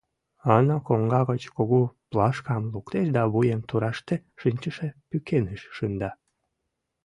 Анна 0.55 0.77
коҥга 0.87 1.21
гыч 1.31 1.43
кугу 1.55 1.81
пулашкам 2.07 2.63
луктеш 2.73 3.07
да 3.15 3.23
вуем 3.33 3.61
тураште 3.69 4.15
шинчыше 4.41 4.87
пӱкеныш 5.09 5.61
шында. 5.75 6.11